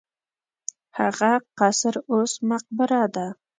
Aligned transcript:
هغه 0.99 1.31
قصر 1.59 1.95
اوس 2.11 2.33
مقبره 2.49 3.03
ده. 3.15 3.27